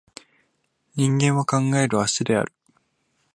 [0.95, 2.51] 人間は考える葦である